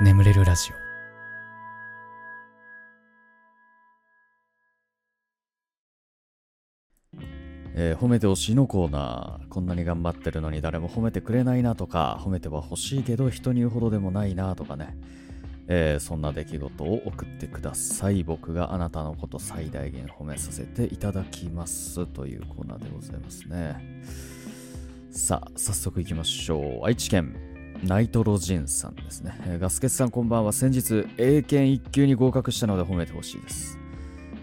[0.00, 0.74] 眠れるラジオ。
[7.74, 9.48] えー褒めてほしいのコーナー。
[9.48, 14.96] こんなに頑張ってるのに誰も褒めてくれないなとか褒めては欲しいけど人に言うほどでもないなとかね、
[15.66, 18.22] えーそんな出来事を送ってください。
[18.22, 22.06] 僕があなたのこと最大限褒めさせていただきます。
[22.06, 24.04] というコーナーでございますね。
[25.10, 26.86] さあ早速いきましょう。
[26.86, 27.47] 愛知県。
[27.84, 30.52] ナイトロジンさんですね、えーガスケツさんこんばんは。
[30.52, 33.78] 先日英検1級に合格したので褒めてほしいです。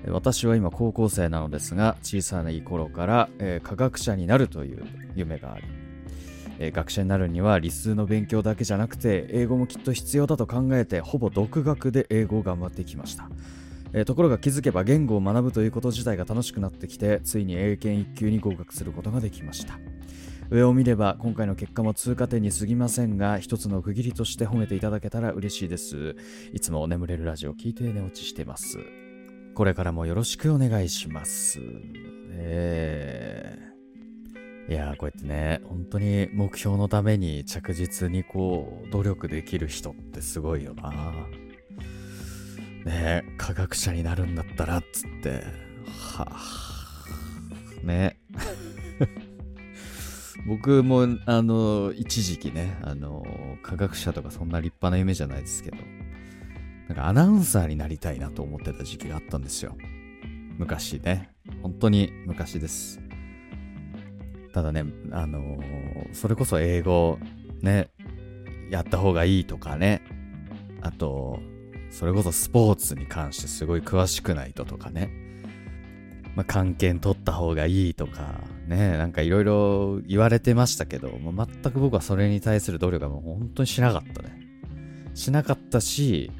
[0.07, 5.65] 私は今高校生なのですが小さない頃から、えー科学者になるという夢があり、
[6.59, 13.29] えー学者になるには理数の勉強だけじゃなくて英語もきっと必要だと考えてほぼ独学で英語を頑張ってきました、
[13.91, 19.77] えーところが気づけば言語を学ぶということ自体が楽しくなってきてついに英検1級に合格することができました。
[20.49, 26.15] 上を見れば今回の結果も通過点に過ぎませんが一つの区切りとして褒めていただけたら嬉しいです
[26.53, 28.77] いつも眠れるラジオを聞いて寝落ちしてます
[29.55, 31.61] これからもよろしくお願いします。
[32.31, 40.91] えー、いやーこうやってね、本当に目標のために着実にこう、努力できる人ってすごいよな。
[42.83, 45.45] ねえ科学者になるんだったらっつって、
[45.87, 47.05] はあ、
[47.81, 48.19] ね。
[50.45, 53.25] 僕も、あの、一時期ね、あの、
[53.63, 55.77] 科学者とかそんな立派な夢じゃないですけど、
[56.87, 59.75] なんかアナウンサーになりたいなと思ってた時期があったんですよ。
[60.57, 61.31] 昔ね。
[61.61, 63.01] 本当に昔です。
[64.53, 65.59] ただね、あの
[66.13, 67.19] それこそ英語
[67.61, 67.89] ね、
[68.69, 70.01] やった方がいいとかね。
[70.81, 71.39] あと、
[71.89, 75.11] それこそスポーツに関してすごい詳しくないととかね。
[76.35, 84.39] まあ、関係取った方がいいとか、ね、なんかいろいろ言われてましたけど、まあ全く僕はそれに対する努力はもう本当にしなかったね。
[85.13, 86.31] しなかったし、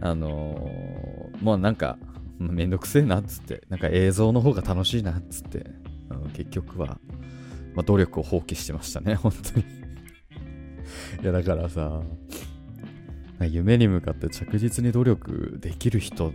[0.00, 1.04] あのー
[1.40, 1.98] もうなんか、
[2.38, 5.66] めんどくせえなっつって、なんか映像の方が楽しいなっつって、
[6.08, 6.98] あの結局は、
[7.74, 9.64] まあ、努力を放棄してましたね、 本当に。
[11.22, 12.02] いや、だからさ、
[13.40, 16.34] 夢に向かって着実に努力できる人、本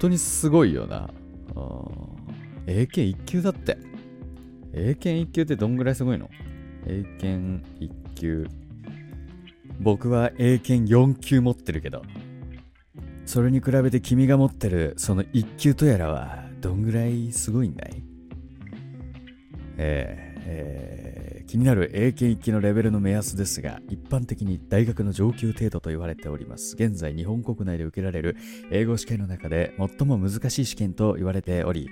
[0.00, 1.10] 当にすごいよな。
[1.54, 2.14] うん
[2.66, 3.76] 英検1級だって。
[4.74, 6.28] 英検1級ってどんぐらいすごいの？
[6.86, 8.46] 英検1級。
[9.80, 12.02] 僕は英検4級持ってるけど、
[13.24, 18.02] それに比べて君が持ってるその1級とやらはどんぐらいすごいんだい？
[19.78, 26.74] えーえー気になる英検1級のレベルの目安ですが、一般的に大学の上級程度と言われております。
[26.74, 28.36] 現在、日本国内で受けられる
[28.72, 31.90] 英語試験の中で最も難しい試験と言われており、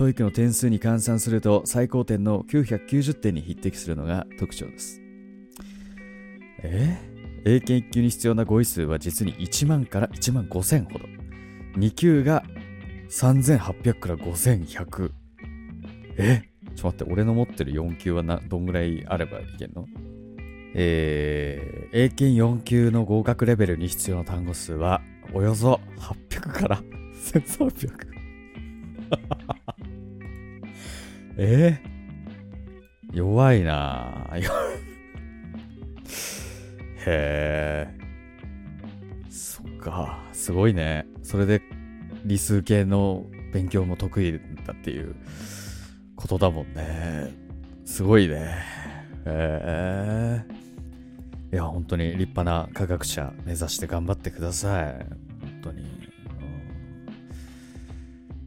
[0.00, 4.98] TOEIC の点数に換算すると最高点の990点に匹敵するのが特徴です。
[6.62, 6.98] え？
[7.44, 11.04] ー英検1級に必要な語彙数は実に1万から1万5000ほど。
[11.76, 12.42] 2級が
[13.10, 15.12] 3800から5100。
[16.16, 16.44] え？
[16.74, 19.84] ちょっと待って、俺の持ってる4級はなどんぐらいあればいけんの？
[20.74, 25.02] えー、英検4級の合格レベルに必要な単語数は
[25.34, 26.82] およそ800から
[27.34, 28.09] 1300。
[31.36, 31.80] え？
[33.12, 34.40] ー、弱いなぁ。
[37.06, 37.88] へえ。
[39.28, 40.22] そっか。
[40.32, 41.06] すごいね。
[41.22, 41.62] それで
[42.24, 45.14] 理数系の勉強も得意だっていう
[46.16, 47.32] ことだもんね。
[47.84, 48.80] すごいね。
[49.26, 50.44] へえ。
[51.52, 55.06] いや、本当に立派な科学者目指して頑張ってください。
[55.40, 55.80] 本当に。
[55.82, 55.90] うん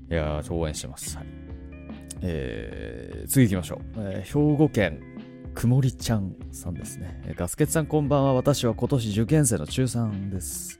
[0.10, 1.18] いや、応援してます。
[1.18, 1.33] はい。
[2.26, 3.80] えー、次行きましょう。
[3.98, 5.02] えー兵庫県
[5.54, 7.22] くもりちゃんさんですね。
[7.36, 8.34] ガスケツさんこんばんは。
[8.34, 10.80] 私は今年受験生の中3です。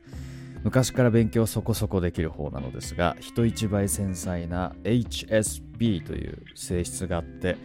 [0.64, 7.58] 昔から勉強そこそこできる方なのですが、人一倍繊細な HSP という性質があって、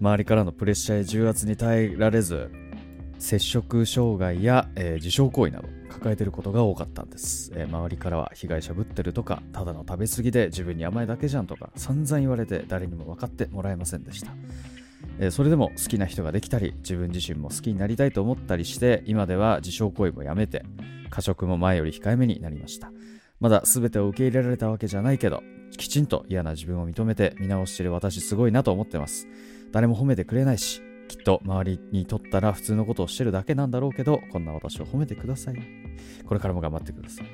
[0.00, 2.50] 周りからのプレッシャーや重圧に耐えられず、
[3.18, 14.32] 摂食障害や、えー自傷行為など抱えていることが多かったんです、えー周りからは被害者ぶってるとかただの食べ過ぎで自分に甘いだけじゃんとか散々言われて誰にも分かってもらえませんでした、
[15.18, 20.64] えーそれでも好きな人ができたり自分自身も好きになりたいと思ったりして今では自傷行為もやめて
[21.10, 22.90] 過食も前より控えめになりました。
[23.38, 25.42] まだ全てを受け入れられたわけじゃないけど
[25.76, 29.28] きちんと嫌な自分を認めて見直してる私すごいなと思ってます。
[29.72, 30.80] 誰も褒めてくれないし
[31.26, 35.56] と周りにとったら普通のことをしてるだけなんだろうけどこんな私を褒めてください。
[36.24, 37.26] これからも頑張ってください、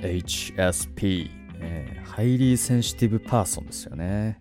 [0.00, 1.30] はい、HSP、
[1.60, 4.40] えーハイリーセンシティブパーソンですよね。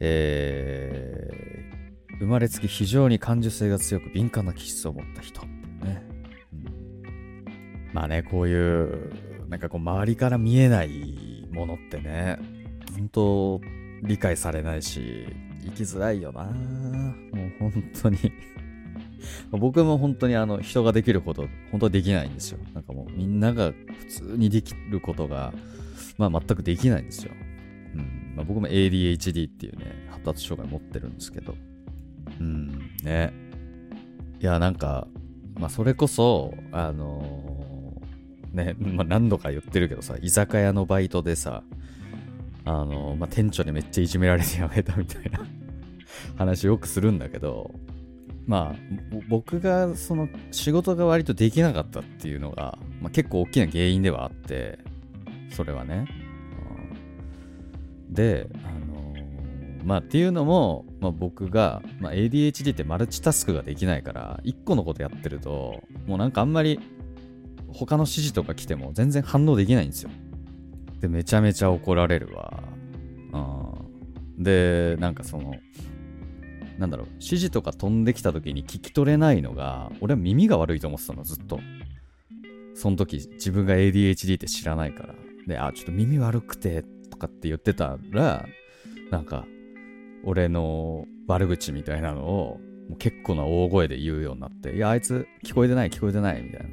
[0.00, 1.54] えー
[2.20, 6.02] 生まれつき非常に感受性が強く敏感な気質を持った人、ね。
[6.52, 7.90] うん。
[7.92, 9.10] まあね、こういう、
[9.48, 12.38] なんかこう、周りから見えないものってね、
[12.96, 13.60] 本当
[14.04, 15.26] 理解されないし、
[15.64, 16.50] 生きづらいよなも
[17.68, 18.18] う本当に
[19.50, 22.58] 僕も本当にあの、人ができること、本当はできないんですよ。
[22.74, 25.52] なんかもう、みんなが普通にできることが、
[26.18, 27.32] まあ全くできないんですよ。
[27.94, 28.34] うん。
[28.36, 31.54] まあ、僕も ADHD っていうね、発達障害持ってるんですけど、
[32.40, 33.32] うん、ね。
[34.40, 35.06] いや、なんか、
[35.58, 41.62] まあそれこそ、あのー、ね、まあ何度か言ってるけどさ、居酒屋のバイトでさ、
[42.64, 45.40] あのー、まあ店長にめっちゃいじめられてやめたみたいな
[46.36, 47.70] 話よくするんだけど、
[48.46, 54.78] まあ、僕がその仕事が割とできなかったっていうのが、まあ、結構大きな原因ではあって、
[55.50, 56.06] それはね。
[58.10, 66.80] で、あのー、まあっていうのも、まあ、僕が、まあ、ADHD ってマルチタスクができないから、1個のことやってると、もうなんかあんまり
[67.68, 70.10] 他の指示とか来ても全然反応できないんですよ。
[71.04, 72.62] で、めちゃめちゃ怒られるわ。
[74.38, 74.42] うん。
[74.42, 75.54] で、なんかその、
[76.78, 81.60] なんだろう、指示とか飛んできた時に聞き取れないのが、俺は耳が悪いと思ってたの、ずっと。
[82.74, 85.14] その時、自分が ADHD って知らないから。
[85.46, 88.46] で、あ、ちょっと耳悪くて、とかって言ってたら、
[89.10, 89.46] なんか、
[90.24, 96.68] 俺の悪口みたいなのを、もう結構な大声で言うようになって、いや、あいつ聞こえてない、聞こえてない、みたいな。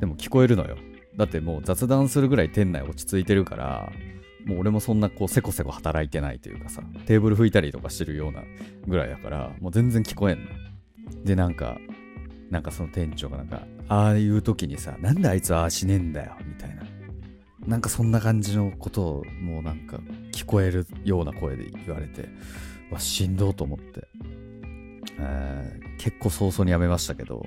[0.00, 0.76] でも聞こえるのよ。
[1.16, 3.92] だってもう雑談するぐらい店内落ち着いてるから、
[4.44, 8.42] もう俺もそんなこうせこせこ働いてないというかさ、テーブル拭いたりとかしてるような
[8.86, 10.46] ぐらいだから、もう全然聞こえんの。
[11.24, 11.78] で、なんか、
[12.50, 16.82] なんかその店長がなんか、ああいう時にさ、なんであいつああしねえんだよ、みたいな。
[17.66, 19.98] なんかそんな感じのことをもうなんか
[20.32, 22.28] 聞こえるような声で言われて、
[22.92, 24.06] わ、しんどうと思って、
[25.18, 27.44] えー、結構早々にやめましたけど、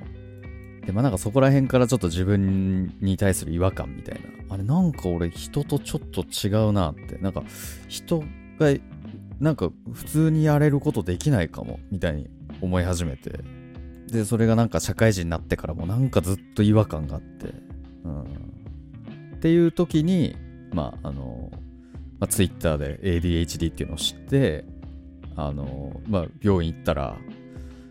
[0.89, 4.55] で、まあなんかそこら辺からちょっと自分に対する違和感みたいな。
[4.55, 7.19] あれなんか俺人とちょっと違うなって。
[7.19, 7.43] なんか
[7.87, 8.23] 人
[8.57, 8.73] が
[9.39, 12.27] なんか普通にやれることできないかもみたいに
[12.59, 13.43] 思い始めて。
[14.07, 17.53] で、それがなんか社会人になってからもなんかずっと違和感があって。
[18.03, 18.23] うん。
[18.23, 20.35] っていう時に、
[20.73, 21.51] まああの、
[22.19, 24.65] まあ、Twitter で ADHD っていうのを知って、
[25.35, 27.15] あの、まあ病院行ったら、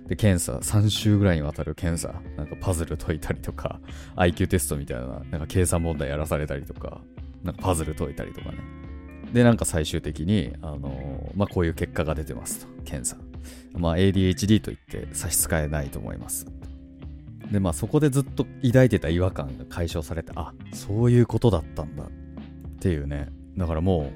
[0.08, 3.78] で、検査、3週ぐらいにわたる検査、なんかパズル解いたりとか、
[4.16, 7.02] IQ テストみたいな、なんか計算問題やらされたりとか、
[7.44, 8.58] なんかパズル解いたりとかね。
[9.32, 13.16] で、なんか最終的に、あのー、まあ、こういう結果が出てますと、検査。
[13.74, 16.46] まあ、ADHD と言って差し支えないと思います。
[17.52, 22.08] で、まあ、そこでずっと抱いてた違和感が解消されて、あ、そういうことだったんだっ
[22.80, 23.28] ていうね。
[23.58, 24.10] だからも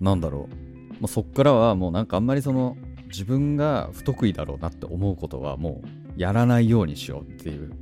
[0.00, 0.54] う、なんだろう。
[0.94, 2.76] まあ、そっからはもうなんかあんまりその、
[3.08, 7.72] 自分が不得意だろうなって思うことはもうやらないようにしようっていう。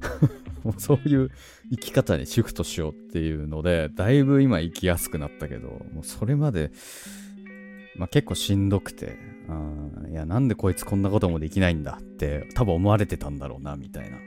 [0.64, 1.30] もうそういう
[1.70, 6.70] 生き方にシフトしようっていうので、だいぶ今生きやすくなったけど、もうそれまで、
[7.96, 9.16] まあ、結構しんどくて、
[9.48, 14.18] うん、いや、なんでこいつこんなこともできないんだって多分思われてたんだろうな、みたいな。
[14.18, 14.20] う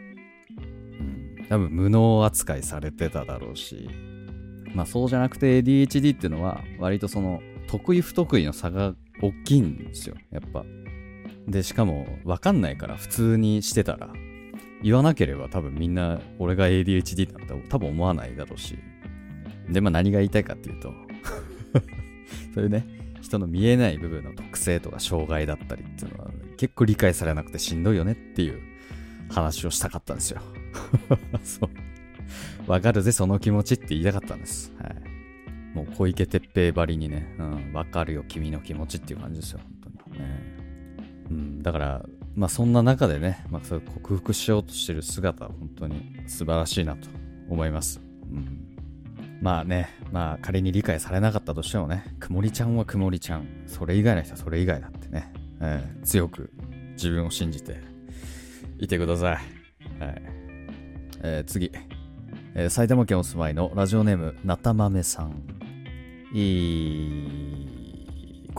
[1.44, 3.90] ん、多分無能扱いされてただろうし、
[4.74, 10.66] まあそうじゃなくて ADHD っていうのは割とその得意不得意の差が大きいんですよ、やっぱ。
[11.48, 14.12] で、しかも、わかんないから、普通にしてたら、
[14.84, 18.78] 言わなければ多分みんな、俺が ADHD なんて多分思わないだろうし。
[19.70, 20.94] で、まあ何が言いたいかっていうと
[22.54, 22.86] そういうね、
[23.22, 28.62] 人の見えない部分の特性とか障害だったりっていうのは、結構理解されなくてしんどいよねっていう
[29.30, 30.42] 話をしたかったんですよ。
[31.44, 31.70] そ
[32.68, 32.70] う。
[32.70, 34.74] わかるぜ、その気持ちって言いたかったんです。
[34.80, 35.13] はい。
[35.74, 40.54] もう小池徹平ばりにね、うん、わかるよ、君の気持ちっていう感じですよ、本当にね。
[41.30, 47.08] うん、だから、まあそんな中でね、まあそれ克服しようとしてる姿は本当に素晴らしいなと
[47.50, 48.02] 思います。
[48.32, 48.70] うん。
[49.42, 56.52] まあね、まあ仮に理解されなかったとしてもね、くもりちゃんはくもりちゃん、それ以外の人はそれ以外だってね、えー、強く
[56.94, 57.82] 自分を信じて
[58.80, 60.04] いてください。
[60.04, 60.22] はい。
[61.24, 61.72] えー、次。
[62.56, 65.42] えー、埼玉県お住まいのラジオネームなたまめさん
[66.34, 66.40] こ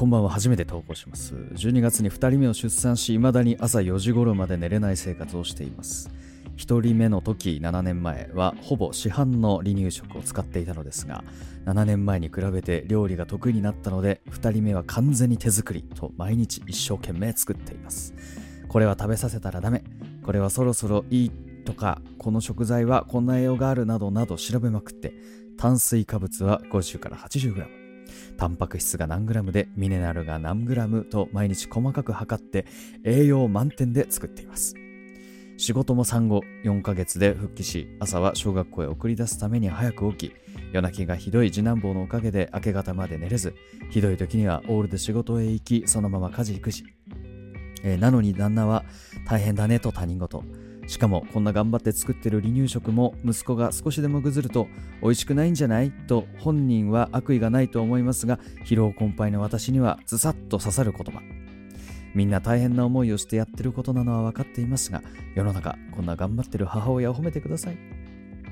[0.06, 0.30] んばんは。
[0.30, 1.34] 初めて投稿します。
[1.34, 6.08] 12月に2人目を出産し未だに朝4時頃まで寝れない生活をしています。
[6.56, 11.24] 1人目の時7年前はほぼ市販の離乳食を使っていたのですが
[11.66, 18.14] 7年前に比べて料理が得意になったので2人目は完全に手作りと毎日一生懸命作っています。
[18.68, 19.82] これは食べさせたらダメ。
[20.22, 21.30] これはそろそろいい
[21.64, 25.12] とかこの食材はこんな栄養があるなどなど調べまくって
[25.56, 27.66] 炭水化物は50から 80g
[28.36, 32.66] タンパク質が何グラムでミネラルが何グラムと毎日細かく測って
[33.04, 34.74] 栄養満点で作っています
[35.56, 40.34] 仕事も産後4ヶ月で復帰し、朝は小学校へ送り出すために早く起き、
[40.72, 43.54] 夜泣きがひどい次男坊のおかげで明け方まで寝れず、
[43.90, 46.84] ひどい時にはオールで仕事へ行き、そのまま家事育児。
[47.84, 48.84] えー、なのに旦那は
[49.28, 50.42] 大変だねと他人事。
[50.86, 54.68] しかもこんな頑張って作ってる離乳食も息子が少しでもぐずると
[55.02, 61.22] 美味しくないんじゃないと本人は悪意がないと思いますが疲労困憊の私にはズサッと刺さる言葉。
[62.14, 65.02] みんな大変な思いをしてやってることなのは分かっていますが
[65.34, 67.78] 世の中こんな頑張ってる母親を褒めてください。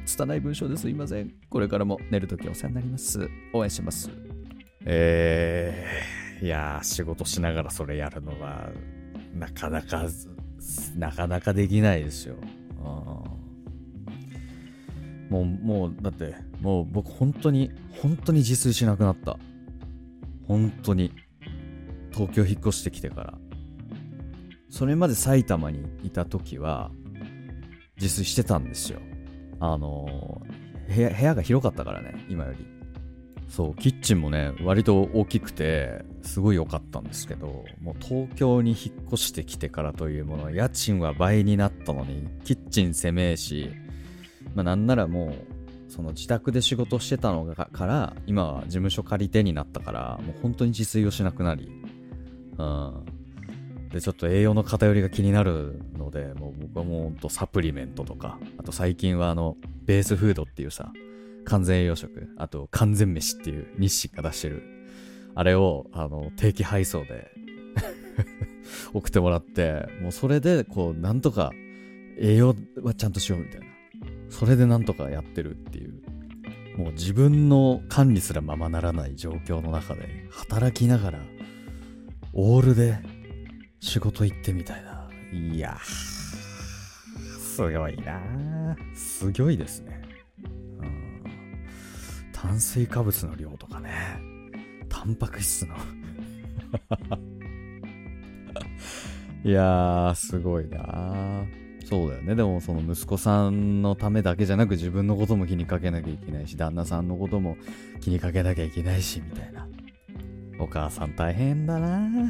[0.04, 1.32] 拙い文章ですいません。
[1.48, 3.28] これからも寝るときお世話になります。
[3.52, 4.10] 応援します。
[4.84, 8.68] えー、いや仕事しながらそれやるのは
[9.32, 10.08] なかなか
[10.96, 12.36] なかなかできないですよ。
[15.30, 17.70] もう、もう、だって、もう僕本当に、
[18.02, 19.38] 本当に自炊しなくなった。
[20.46, 21.12] 本当に。
[22.12, 23.34] 東京引っ越してきてから。
[24.68, 26.90] それまで埼玉にいた時は、
[27.96, 29.00] 自炊してたんですよ。
[29.60, 30.42] あの
[30.94, 32.81] 部屋、部屋が広かったからね、今より。
[33.52, 43.68] そう、キッチンもね、割と大きくて、すごい良かったんですけど、もう東京に引っ越してきてからというもの、家賃は倍になったのに、キッチン狭えし、
[44.54, 45.34] まあなんならも
[45.88, 51.70] う、その自宅で仕事してたのから、今は事務所借り手になったから、もう本当に自炊をしなくなり、
[52.56, 53.04] うん。
[53.90, 60.90] で、ちょっと栄養の偏りが気になるので、もう僕はもうほんとサプリメントとか、あと最近はあの、ベースフードっていうさ、
[61.44, 64.62] 完全栄養食、あと完全飯っていう日清が出してる、
[65.34, 67.30] あれを、あの、定期配送で
[68.92, 71.52] 送ってもらって、もうそれで、こう、なんとか
[72.18, 73.66] 栄養はちゃんとしようみたいな。
[74.28, 76.02] それでなんとかやってるっていう。
[76.76, 81.20] もう自分の管理すらままならない状況の中で、働きながら、
[82.32, 82.98] オールで
[83.80, 85.10] 仕事行ってみたいな。
[85.32, 85.78] いや
[87.38, 90.02] すごいなすごいですね。
[92.42, 93.90] 炭水化物の量とかね、
[94.88, 95.76] タンパク質の
[99.44, 101.44] いやー、すごいな
[101.84, 102.34] そうだよね。
[102.34, 107.56] でも、その息子さんのためだけじゃなく自分のことも気にかけなきゃいけないし、旦那さんのことも
[108.00, 109.68] 気にかけなきゃいけないし、みたいな。
[110.58, 112.26] お母さん大変だな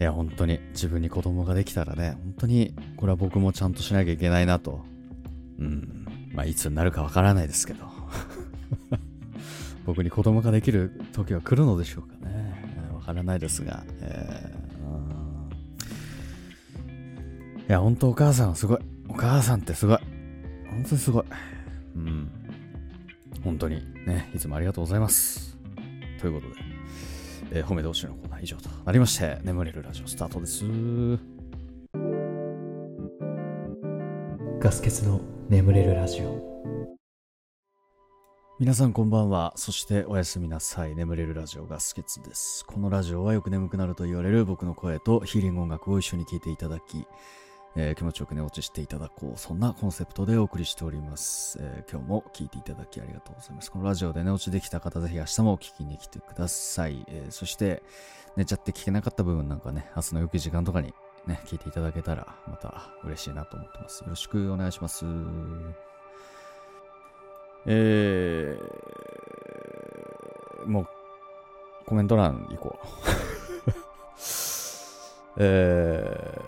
[0.00, 4.84] いや、本当に自分に子供ができたらね、本当にこれは僕もちゃんとしなきゃいけないなと。
[5.60, 6.04] うん。
[6.32, 7.93] まあ、いつになるかわからないですけど。
[9.84, 12.54] 僕に子供ができる時は来るのでしょうかね。
[12.94, 13.84] わからないですが。
[14.00, 18.78] えー、いや、本当お母さんはすごい。
[19.08, 19.98] お母さんってすごい。
[20.70, 21.24] 本当にすごい。
[21.96, 22.30] うん。
[23.44, 25.58] 本当にね、いつもありがとうございます。
[26.18, 26.60] ということで、
[27.58, 30.64] えー、褒め同士のコーナー以上となりまして、眠れるラジオスタートです。
[34.60, 36.54] ガス欠の眠れるラジオ。
[38.60, 39.52] 皆さんこんばんは。
[39.56, 40.94] そしておやすみなさい。
[40.94, 42.64] 眠れるラジオガスケツです。
[42.64, 47.04] このラジオはよく眠くなると言われる僕の声とヒーリング音楽を一緒に聴いていただき、
[47.74, 49.38] えー、気持ちよく寝落ちしていただこう。
[49.40, 53.72] そんなコンセプトでお送りしております、えー、今日も聴いていただきありがとうございます。
[53.72, 57.04] このラジオで寝落ちできた方、ぜひ明日も聞きに来てください。
[57.08, 57.82] えー、そして
[58.36, 60.94] 寝ちゃって聞けなかった部分なんかね、明日の良き時間とかに
[61.26, 64.04] ね、聞いていただけたらまた嬉しいなと思ってます。
[64.04, 65.04] よろしくお願いします。
[67.66, 70.88] えー、もう、
[71.86, 72.86] コメント欄行こう。
[75.36, 76.40] え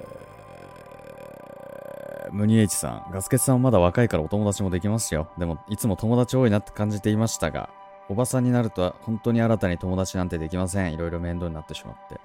[2.30, 5.28] ー、ムニエイチさん、ガスケツさんはまだ若いからお友達もできますよ。
[5.38, 7.70] でも、いつも友達多いなって感じていましたが、
[8.08, 10.92] おばさんになるとは本当に新たに友達なんてできません。
[10.92, 12.20] いろいろ面倒になってしまって。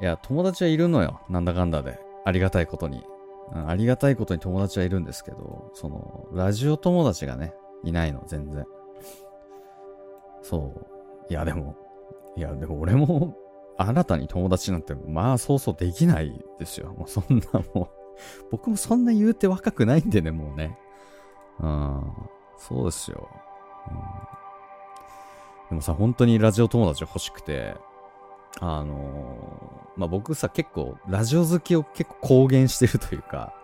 [0.00, 1.20] いや、友達はいるのよ。
[1.28, 1.98] なんだかんだで。
[2.24, 3.04] ありがたいことに。
[3.54, 8.64] ありがたいことに友達はいるんですけど、その、ラジオ友達がね、いないの、全然。
[10.42, 10.74] そ
[11.28, 11.32] う。
[11.32, 11.76] いや、でも、
[12.36, 13.36] いや、でも俺も、
[13.76, 16.94] 新たに友達なんて、まあ、そうそうできないですよ。
[16.94, 18.02] もうそんなもう
[18.50, 20.78] 僕もそんな言うて若くないんでね、もうね。
[21.60, 22.12] うん、
[22.58, 23.28] そうですよ。
[23.88, 23.96] うん、
[25.70, 27.76] でもさ、本当にラジオ友達欲しくて、
[28.60, 33.54] あのー、まあ、僕さ、結構、ラジオ好きを結構公言してるというか、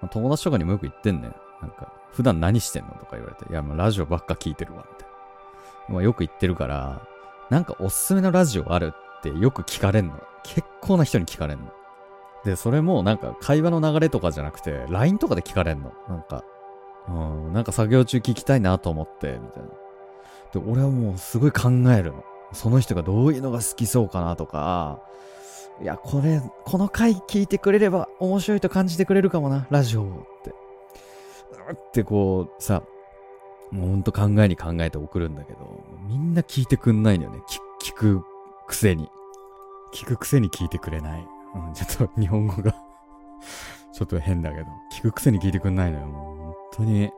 [0.00, 1.34] まあ、友達とかにもよく言ってんねん。
[1.60, 5.08] なんか、普段何してんのとか言われて、いや、もうラジオばっか聞いてるわ、みたい
[5.88, 5.94] な。
[5.94, 7.06] まあ、よく言ってるから、
[7.50, 10.14] なんかおすすめのラジオあるってよく聞かれんの。
[10.42, 11.72] 結構な人に聞かれんの。
[12.44, 15.92] で、それもなんか会話の流れとかじゃなくて、LINE とかで聞かれんの。
[16.08, 16.44] なんか、
[17.08, 19.68] うん、なんか作業中聞きたいなと思って、みたいな。
[20.52, 22.24] で、俺はもうすごい考えるの。
[22.52, 25.00] その人がどういうのが好きそうかなとか、
[25.80, 30.50] いや、これ、この回聞いてくれれば面白いと感じてくれるかもな、ラジオをって。
[30.50, 32.82] うってこう、さ、
[33.70, 37.40] もうほんと考えに考えて送るんだけど、みんな聞いてくんないんだよね。
[37.82, 38.22] 聞く
[38.66, 39.08] くせに。
[39.94, 41.26] 聞くくせに聞いてくれない。
[41.54, 42.72] うん、ちょっと日本語が
[43.92, 46.06] ちょっと変だけど、聞くくせに聞いてくんないのよ。
[46.06, 47.10] もう本当に、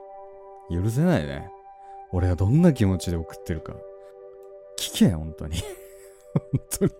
[0.70, 1.50] 許せないね。
[2.12, 3.74] 俺がどんな気持ちで送ってるか。
[4.78, 5.56] 聞け、本当に。
[6.34, 6.92] 本当に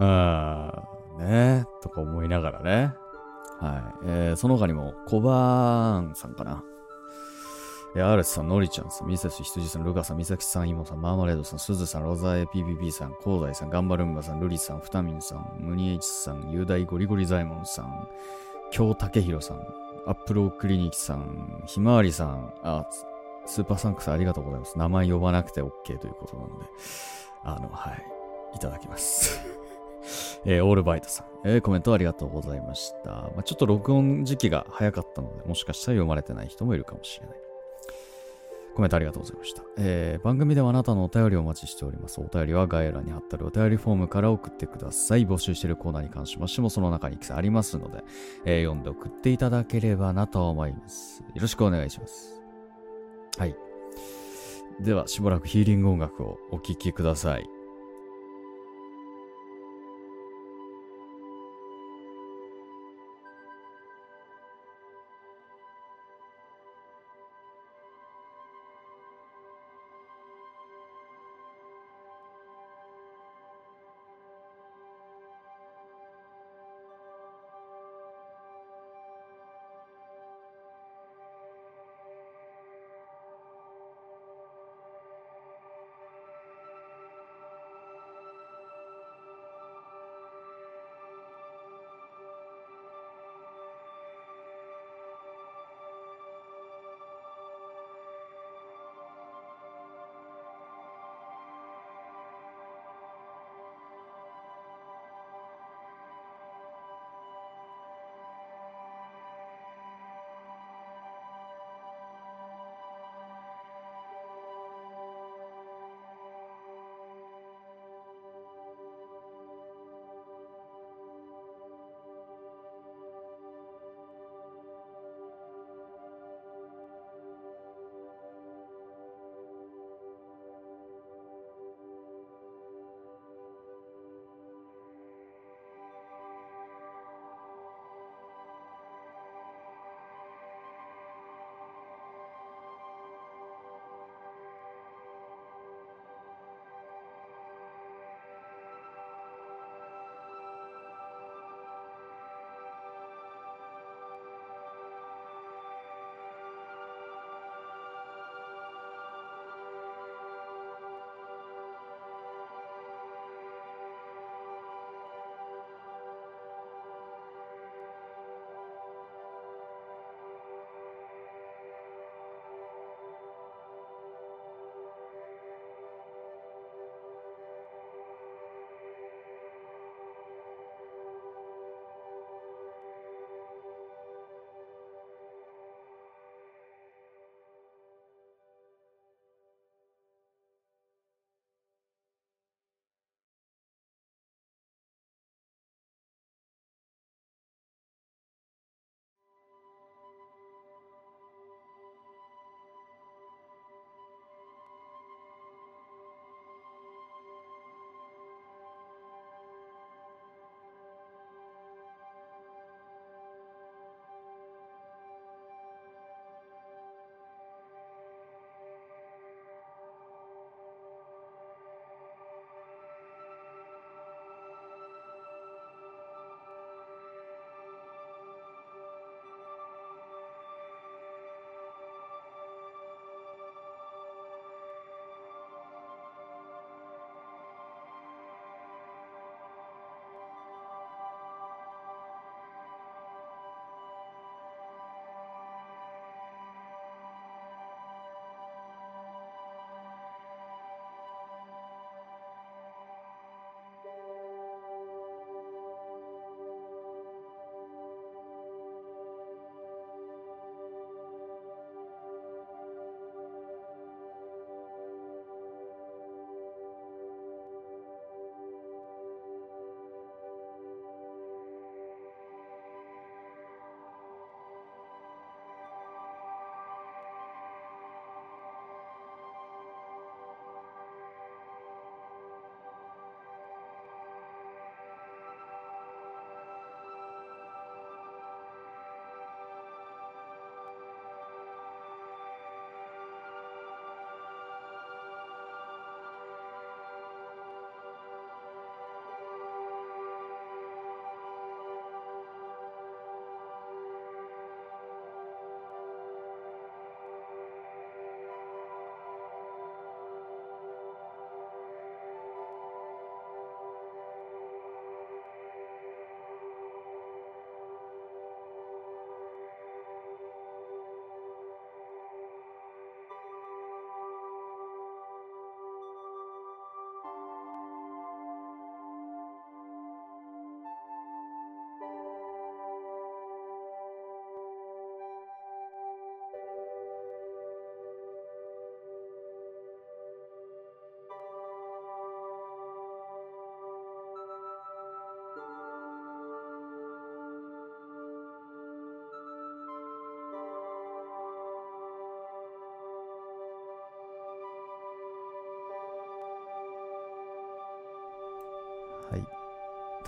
[0.00, 2.94] ああ、ねとか思いながらね。
[3.60, 4.06] はい。
[4.06, 6.62] えー、その他にも、コバーンさんかな。
[7.96, 18.08] えー、アレスさん、ノリちゃんさん、ミセス羊さん、ルカさん、ミサキさん、イモさん、マーマレードさん、スズさん、ロザエ PPP さん、コウダイさん、ガンバルンバさん、ルリさん、フタミンさん、ムニエイチさん、ユダイゴリゴリザイモンさん、
[18.72, 19.58] 京武宏さん、
[20.06, 22.84] アップロークリニックさん、ひまわりさん、あ、
[23.46, 24.78] スーパーサンクスありがとうございます。
[24.78, 26.64] 名前呼ばなくて OK ということなので、
[27.42, 28.04] あの、はい、
[28.54, 29.40] いただきます。
[30.44, 33.10] えー、オールバイトさん、えー、コメントありがとうございました。
[33.10, 37.36] まあ、ちょっと録音時期が早かったので、もしかしたら読まれてない人もいるかもしれない。
[38.74, 39.62] コメントありがとうございました。
[39.78, 42.20] えー、番組ではあなたのお便りをお待ちしております。
[42.20, 45.26] お便りは概要欄に貼ってあるお便りフォームから送ってください。
[45.26, 48.02] 募集しているコーナーに関しましても、その中にありますので、
[48.44, 51.22] えー、読んで送っていただければなと思います。
[51.22, 52.43] よろしくお願いします。
[53.38, 53.56] はい。
[54.80, 57.48] では、しばらくヒーリング音楽をお聴きください。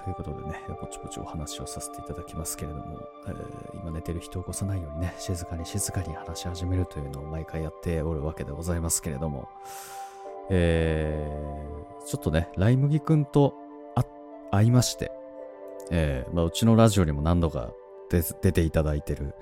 [0.06, 9.48] ということでね、ぼちぼちお話をさせていただきますけれども、えー今寝てる人を起こさないようにね、静かに静かに話し始めるというのを毎回やっておるわけでございますけれども、
[10.48, 13.54] えー、ちょっとね、ライ麦くんと
[14.52, 15.10] 会いまして、
[15.90, 17.72] えーまあ、うちのラジオにも何度か
[18.08, 19.34] 出ていただいてる、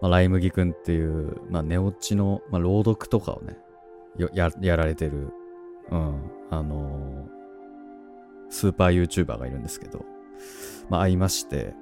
[0.00, 3.58] まあ、ライ麦くんっていう、まあ、寝落ちの、まあ、朗読とかをね、
[4.32, 5.32] やられてる、
[5.90, 7.07] うん、あの
[8.58, 10.04] スーパー YouTuber がいるんですけど、
[10.90, 11.74] まあ、会いまして、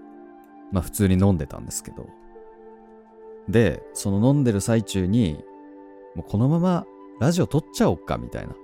[0.72, 2.06] まあ、普通に飲んでたんですけど、
[3.48, 5.42] で、その飲んでる最中に、
[6.14, 6.84] もうこのまま
[7.18, 8.54] ラジオ撮っちゃおっか、みたいな。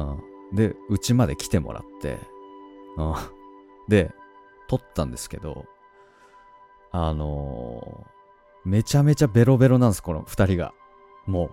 [0.00, 0.56] うん。
[0.56, 2.18] で、うちまで来てもらって、
[2.96, 3.14] うん。
[3.88, 4.10] で、
[4.68, 5.66] 撮ったんですけど、
[6.92, 8.12] あのー
[8.64, 10.72] めちゃめちゃベロベロなんです、この二人が。
[11.26, 11.50] も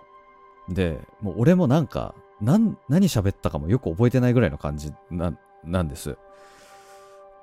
[0.69, 0.73] う。
[0.73, 6.11] で、もう俺もなんか、なん、何喋ったかもよく覚えてないぐらいの感じな、なんです。
[6.11, 6.15] っ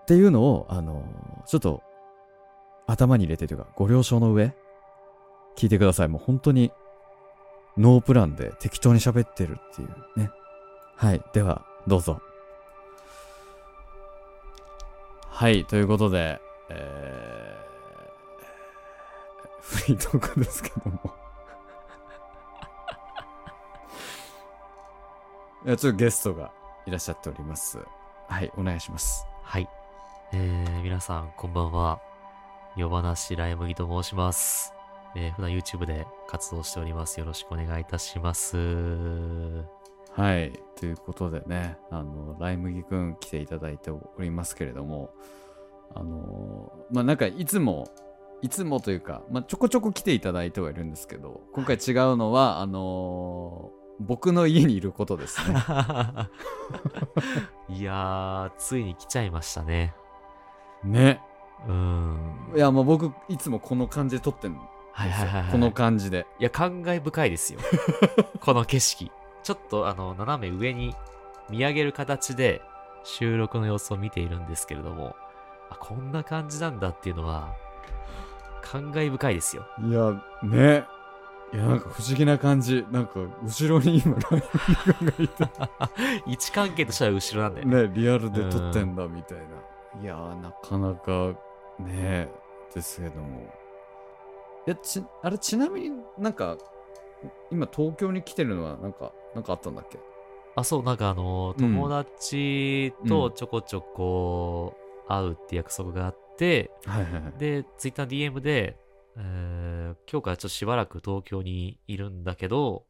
[0.06, 1.04] ていうのを、あの
[1.46, 1.82] ちょっと、
[2.86, 4.54] 頭に入れてというか、ご了承の上、
[5.56, 6.08] 聞いてください。
[6.08, 6.72] もう本当に、
[7.76, 10.30] ノープランで適当に喋ってるっていうね。
[10.94, 11.22] はい。
[11.32, 12.20] では、どうぞ。
[15.28, 15.66] はい。
[15.66, 21.14] ということで、えー、 フリートークですけども。
[25.66, 26.50] いや、ちょっとゲストが
[26.86, 27.78] いらっしゃっております。
[28.28, 28.52] はい。
[28.56, 29.26] お願いします。
[29.42, 29.68] はい。
[30.32, 32.00] えー、皆さん、こんばんは。
[32.76, 34.74] 夜話ライ麦と申します。
[35.14, 37.20] えー、普段 YouTube で活動しております。
[37.20, 38.56] よろしくお願いいたします。
[40.12, 40.52] はい。
[40.78, 45.10] ということでね、あの、ライ麦くん来ていただいておりますけれども、
[45.94, 47.88] あの、まあ、なんかいつも、
[48.42, 55.56] いつもというか、まあ、ちょこちょこ来ていただいてはいるんですけど、今回違うのは、あの僕の家にいることですね。
[57.68, 59.94] いやー、ついに来ちゃいましたね。
[60.84, 61.20] ね。
[61.66, 62.52] うーん。
[62.54, 64.70] いや、もう僕、いつもこの感じで撮ってんの。
[64.92, 65.52] はいはいはい、はい。
[65.52, 66.26] この感じで。
[66.38, 67.60] いや、感慨深いですよ。
[68.40, 69.10] この景色。
[69.42, 70.94] ちょっと、あの、斜め上に
[71.50, 72.62] 見上げる形で
[73.04, 75.16] 収録の様子を見ているんですけれども、
[75.70, 77.54] あ、こんな感じなんだっていうのは、
[78.62, 79.64] 感慨深いですよ。
[79.82, 80.84] いや、ね。
[81.52, 82.84] いや、なんか不思議な感じ。
[82.90, 85.44] なんか、後ろに今、ライ麦くんがいて。
[86.26, 87.82] 位置関係としては後ろなんだよね。
[87.88, 89.44] ね、リアルで撮ってんだみたいな。
[90.02, 91.38] いやー、なかなか
[91.78, 92.28] ね、
[92.74, 93.42] ですけども。
[94.66, 96.56] いや、ち、あれ、ちなみになんか、
[97.50, 99.98] 今東京に来てるのはなんか、なんかあったんだっけ？
[100.56, 104.74] あ、そう、なんかあの、うん友達とちょこちょこ
[105.08, 107.32] 会うって約束があって、はいはいはい。
[107.38, 108.76] で、ツイッター DM で、
[109.16, 112.86] えー今日からちょっとしばらく東京にいるんだけど、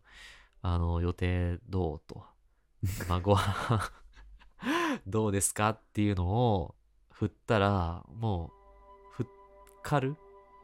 [0.61, 2.25] あの、予定どうと。
[3.09, 3.81] まあ、ご飯
[5.07, 6.75] どうですかっていうのを
[7.11, 8.51] 振ったら、もう、
[9.13, 9.27] ふっ
[9.83, 10.17] かる？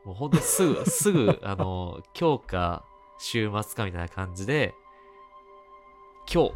[0.05, 2.85] もうほんとすぐ、 すぐ、あの、今日か
[3.18, 4.75] 週末かみたいな感じで、
[6.33, 6.55] 今日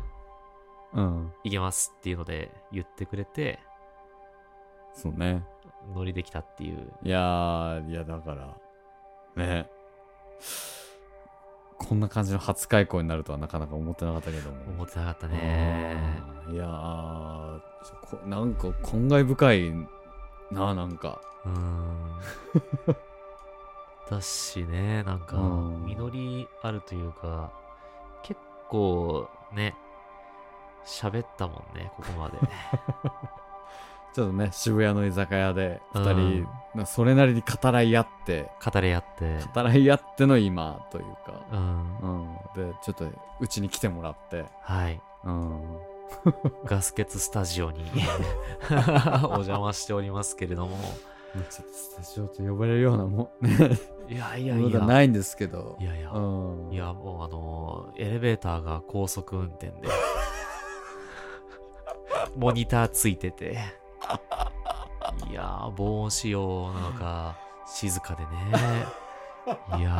[0.94, 1.32] うん。
[1.44, 3.60] 行けますっていうので言ってくれて、
[4.92, 5.44] そうね。
[5.94, 6.92] 乗りできたっていう。
[7.02, 8.56] いやー、いや、だから、
[9.36, 9.70] ね。
[11.78, 14.56] こんな感じの初開講になるとはなかなか思ってなかったけども。
[14.70, 15.96] 思ってなかったね。
[16.48, 17.60] うんいやー
[18.02, 19.72] こなんか感慨深い
[20.52, 22.20] ななんかうーん。
[24.08, 27.50] だしね、なんか、うん実りあるというか、
[28.22, 29.74] 結構ね、
[30.84, 32.38] 喋ったもんね、ここまで。
[34.16, 39.40] ちょっとね渋谷の居酒屋でうん2人、なそれなりに語らい合って語り合って。
[39.54, 41.98] 語らい合っての今というか、うん。
[41.98, 42.34] うん、
[42.70, 43.06] でちょっと
[43.40, 44.98] うちに来てもらって、はい。
[45.24, 45.60] うん、
[46.64, 47.84] ガス欠スタジオに
[49.28, 50.78] お邪魔しておりますけれども。
[51.50, 53.46] ちょっとスタジオと呼ばれるようなもん
[54.10, 54.80] いやいやいや。
[54.80, 56.10] ないんですけどいやいや。
[56.12, 59.74] うん、いや、もうあのーエレベーターが高速運転で、
[62.34, 63.58] モニターついてて、
[65.30, 69.06] いやー、防音仕様なのか、静かでね。
[69.78, 69.90] いや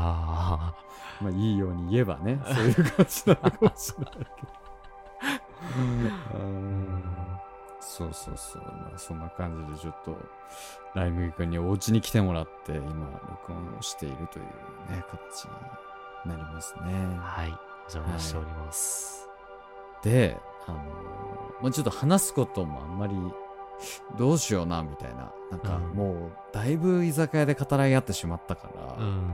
[1.21, 4.49] まあいいように言えばねそういう感じなのかもしれないけど
[6.35, 7.05] うー、ん
[7.81, 10.17] そうそうそう、まあ、そんな感じでちょっと
[10.95, 14.45] ライムギ君にお家に来てもらって今録音をしているという
[14.91, 15.45] ね形
[16.25, 17.51] になりますねはい、お
[17.93, 19.29] 邪魔しております。
[20.03, 20.79] であの
[21.63, 23.15] まあ、ちょっと話すこともあんまり
[24.19, 29.31] どうしようなみたいななんかうんもうだいぶ居酒屋で語らい合ってしまったから、うん。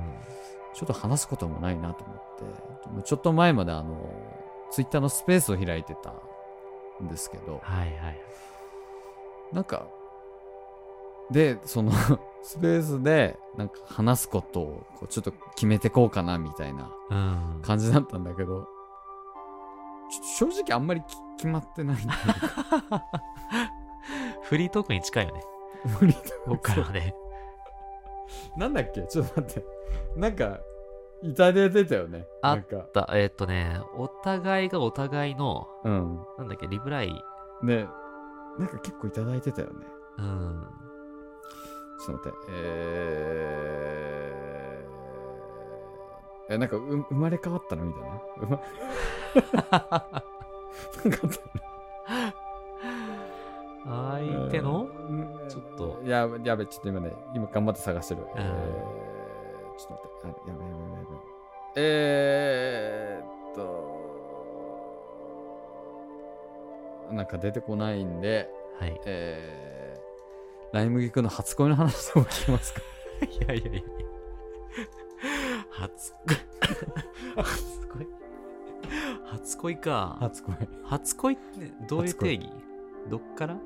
[0.74, 4.10] ちょっと話すこともないなと思ってちょっと前まであの
[4.70, 6.14] ツイッターのスペースを開いてた
[7.04, 8.20] んですけどはいはい。
[9.52, 9.86] なんか
[11.30, 11.92] でその
[12.42, 17.60] スペースでなんか話すことをこうちょっと決めてこうかなみたいなうん。
[17.62, 18.66] 感じだったんだけど
[20.38, 21.96] 正直あんまりき決まってない
[24.52, 25.42] フリートークに近いよね。
[25.98, 27.14] 無理だ僕からはね。
[28.58, 29.00] なんだっけ？
[29.08, 29.66] ちょっと待って。
[30.14, 30.60] なんか
[31.22, 32.26] いただいてたよね。
[32.42, 32.86] あなんか。
[32.92, 36.20] だえーっとね、お互いがお互いの、うん。
[36.36, 37.14] なんだっけ、リプライ、
[37.62, 37.86] で
[38.58, 39.86] なんか結構いただいてたよね。
[40.18, 40.66] うん。
[42.06, 42.38] ちょっと待って。
[42.50, 47.86] えー、えなんかう生まれ変わったの？
[47.86, 48.10] みたいな。
[49.40, 50.26] なんかあった
[53.84, 54.82] 相手の？
[54.84, 55.48] うん。
[55.48, 56.00] ちょっと。
[56.04, 58.24] いややべちょっと今ね今頑張って探してる、ん。
[58.36, 60.50] えー、ちょっと待って。
[60.50, 61.06] あやべやべやべやべ。
[61.76, 63.62] えー、っと
[67.14, 69.00] なんか出てこないんではい。
[69.04, 72.80] えー、ライ麦くんの初恋の話でも聞きますか？
[73.26, 73.82] いやいやいや。
[75.70, 76.36] 初恋。
[77.36, 78.06] 初恋？
[79.26, 80.16] 初恋か。
[80.20, 80.54] 初恋。
[80.84, 81.42] 初恋って
[81.88, 82.48] どういう定義？
[83.08, 83.54] どっから？
[83.54, 83.60] 初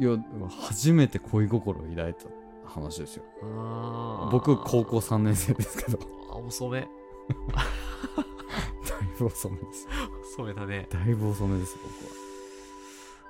[0.00, 0.16] いや
[0.48, 2.26] 初めて恋心を抱いた
[2.64, 3.24] 話ですよ。
[4.30, 5.98] 僕高校3年生ですけど。
[5.98, 6.88] だいあ、遅め。
[9.18, 9.88] ぶ遅めです。
[10.32, 10.86] 遅めだね。
[10.90, 11.92] だいぶ遅めです僕は。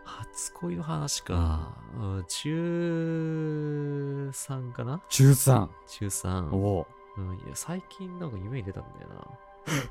[0.04, 1.74] 初恋の話か。
[1.96, 5.00] うん、中3かな？
[5.08, 6.54] 中3中3。
[6.54, 6.86] おお。
[7.16, 9.26] うん、いや最近なんか夢に出たんだよな。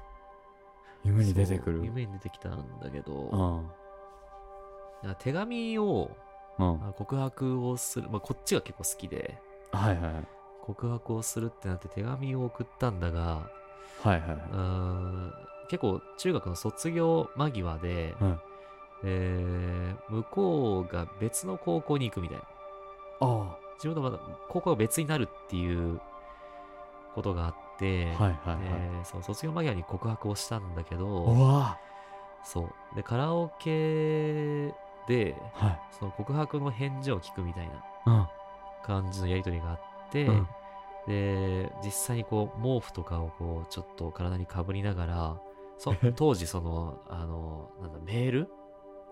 [1.03, 1.83] 夢に出てくる。
[1.83, 3.65] 夢に出てきたんだけど、
[5.03, 5.15] うん。
[5.19, 6.09] 手紙を
[6.59, 6.89] うん。
[6.89, 9.37] あ告白をする、まあ、こっちが結構好きで、
[9.71, 10.27] はいはいはい。
[10.61, 13.49] 告白をするってなって手紙を送ったんだが、
[14.03, 15.33] はいはいうーん
[15.69, 18.39] 結構中学の卒業間際で、はい
[19.05, 22.43] えー向こうが別の高校に行くみたいな。
[23.21, 25.99] あ自分とまだ高校が別になるっていう
[27.13, 28.63] ことがあって、あはいはいはい。
[28.71, 31.77] えーそう卒業間際に告白をしたんだけうど、わ。
[32.43, 32.95] そう。
[32.95, 34.73] で、カラオケ
[35.07, 35.79] で、はい。
[35.97, 38.27] その告白の返事を聞くみたいなうん。
[38.83, 39.79] 感じのやりとりがあっ
[40.11, 40.47] て、うん。
[41.07, 45.41] で、実際にこう、毛布とかをこう、ちょっと体にかぶりながら、
[45.77, 48.49] そ当時その、あの、なんだ、メール？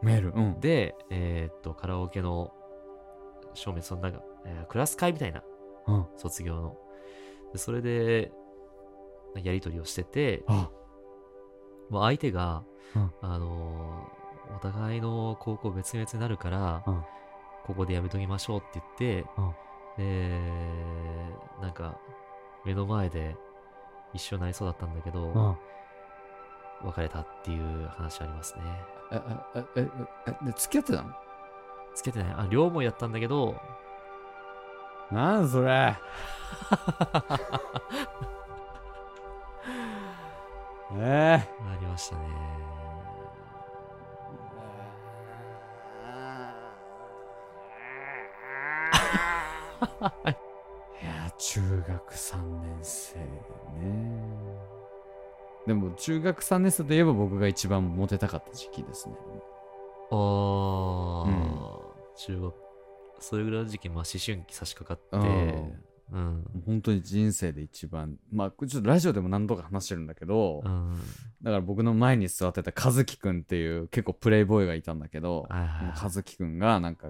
[0.02, 0.60] メールうん。
[0.60, 2.54] で、えーっと、カラオケの
[3.54, 4.12] 照明、そんか、
[4.46, 5.44] えークラス会みたいな、
[5.88, 6.06] うん。
[6.18, 6.78] 卒業の。
[7.54, 8.32] でそれで、
[9.36, 10.70] やりとりをしてて、あ。
[11.90, 12.64] もう相手が、
[12.96, 13.12] うん。
[13.22, 14.25] あのー
[14.56, 17.04] お互いの高校別々になるから、うん
[17.66, 19.56] ここでやめときましょうって言って、うん
[19.98, 20.40] で、
[21.62, 21.98] なんか、
[22.64, 23.36] 目の前で
[24.14, 25.58] 一緒になりそうだったんだけど、うん
[26.84, 28.62] 別れたっていう話ありますね。
[29.12, 29.22] え
[29.56, 29.90] えええ
[30.28, 31.10] えで付き合ってたの？
[31.96, 32.34] つけてない。
[32.38, 33.56] あ、両思いやったんだけど、
[35.12, 35.96] なんそれ
[40.98, 42.75] ええありましたね。
[51.02, 54.36] いや中学3年生ね
[55.68, 59.16] でも中学3年生といえば僕が一番モテたかった時期ですね。
[60.12, 61.86] あー、うん。
[62.18, 62.54] 中学、
[63.20, 65.28] それぐらいの時期、まあ思春期差し掛かって、
[66.12, 66.18] うん。
[66.18, 66.64] うん。
[66.68, 71.00] 本当に人生で一番まあちょっとラジオでも何度か話してるんだけど、うん。
[71.42, 76.00] だから僕の前に座ってた和樹くんっていう結構プレイボーイがいたんだけど、はいはいはい。
[76.04, 77.08] 和樹くんがなんか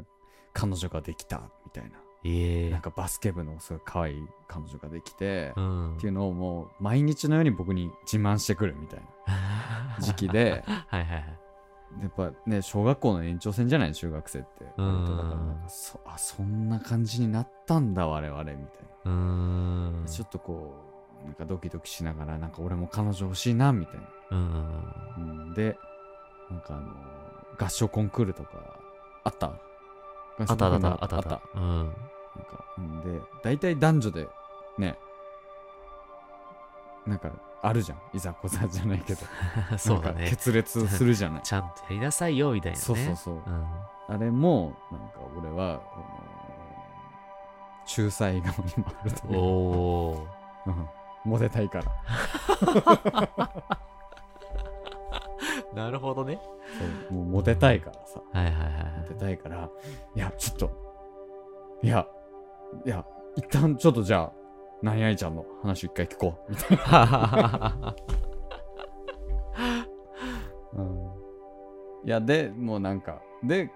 [0.54, 5.96] 彼女ができたみたいな、ええなんかバスケ部のすごい可愛い彼女ができて、うん。
[5.98, 11.40] っていうのをもう毎日のように僕に自慢してくるみたいな 時期ではいはいはい。
[12.02, 18.58] やっぱね小学校の延長線じゃない中学生ってうん割とだからなんかそあそんな感じになったんだ我々みたい
[19.06, 20.06] な、うーん。
[20.08, 20.74] ちょっとこ
[21.24, 24.84] うなんかドキドキしながらなんか俺も彼女欲しいなみたいなうん。
[25.18, 25.78] うんで、
[26.50, 26.92] なんかあの
[27.60, 28.80] 合唱コンクールとか
[29.24, 29.48] あった？
[29.48, 29.58] 合
[30.50, 31.42] あったあったあったあったあった。
[31.56, 31.96] うん。
[32.36, 34.28] なんか、うんで、大体男女で、
[34.78, 34.98] ね、
[37.06, 38.00] なんかあるじゃん。
[38.14, 39.22] いざこざじゃないけど。
[39.78, 40.28] そうだね。
[40.30, 41.42] 決裂するじゃない。
[41.42, 42.84] ちゃんとやりなさいよ、みたいなね。
[42.84, 43.36] そうそうそう。
[43.36, 43.68] うん。
[44.08, 45.82] あれも、なんか俺は、あの
[47.98, 49.28] 仲裁側に回ると。
[49.28, 50.70] おー。
[50.70, 50.90] うん
[51.26, 51.86] モテたいから。
[55.74, 56.40] なるほどね。
[57.10, 58.22] そうもうモテたいからさ。
[58.32, 58.64] はいはいはい
[59.00, 59.70] モテたいから、
[60.16, 60.70] いや、ちょっと、
[61.82, 62.08] いや、
[62.86, 64.32] いや、一旦ちょっとじゃあ、
[64.82, 66.52] 何々ちゃんの話を一回聞こう。
[66.52, 67.96] みたいな。
[70.74, 70.86] うん、
[72.04, 73.72] いや、で、もうなんか、で、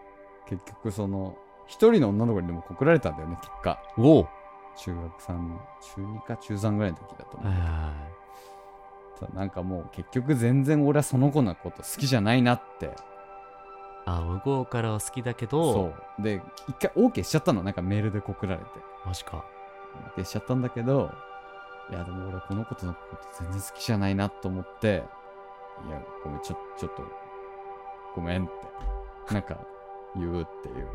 [0.46, 3.80] 結局その、一人の女の子にでも告られたんだよね、結果。
[3.98, 4.28] おお
[4.76, 5.58] 中学3、
[5.96, 7.54] 中2か中3ぐらいの時だと思う。
[9.34, 12.92] なんかもう結局全然俺はその子のこと好きじゃないなって。
[14.18, 16.22] あ、向こうからは好きだけど、そう。
[16.22, 17.64] で、一回 OK しちゃったの。
[17.64, 18.66] なんかメールで告られて。
[19.06, 19.46] マジか。
[20.16, 21.12] OK しちゃったんだけど、
[21.90, 25.04] いやでも俺この子とのこと全然好きじゃないなと思って、
[25.88, 27.04] いや、ごめん、ちょ、ちょっと、
[28.16, 28.48] ごめんっ
[29.28, 29.58] て、なんか
[30.16, 30.88] 言うっていう。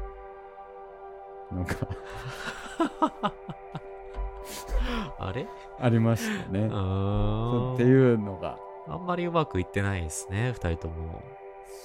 [1.52, 1.76] なんか
[5.18, 5.46] あれ？
[5.80, 6.66] ありましたね。
[6.66, 6.72] って
[7.84, 11.22] いうのが、あんまりうまくいってないですね、二人とも。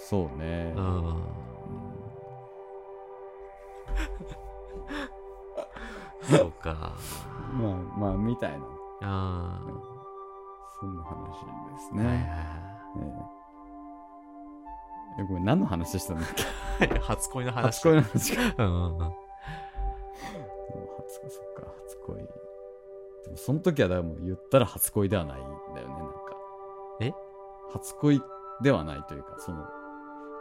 [0.10, 0.74] そうね。
[0.76, 0.84] うん。
[0.84, 1.24] うん
[6.22, 6.94] そうか。
[7.54, 8.58] まあまあ、みたいな、
[9.02, 9.62] あ
[10.80, 11.98] そんな話ですあ。
[11.98, 12.30] はいはいね。
[12.98, 13.00] え
[15.20, 16.28] ええごめん、何の話したんだっ
[16.78, 16.86] け？
[16.86, 17.00] はい。
[17.00, 17.66] 初恋の話。
[17.78, 18.42] 初恋の話か。
[18.64, 19.10] うんうんうん。
[19.10, 19.14] 初
[21.22, 22.18] 恋、そっか、初恋。
[22.18, 22.24] で
[23.32, 26.16] も、その時は、だからもう言ったら初恋ではないんだよね、なんか。
[27.00, 27.14] え？
[27.74, 28.22] 初恋
[28.62, 29.66] ではないというか、その、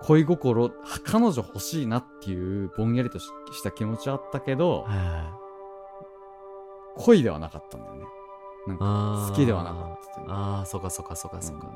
[0.02, 0.70] 恋心、
[1.04, 4.86] 彼女欲しいなっていうぼんやりとしした気持ちはあったけど、
[6.96, 8.04] 恋ではなかったんだよね。
[8.66, 10.32] なんか、好きではなかった。
[10.32, 11.68] ああ、そうかそうかそうかそうか。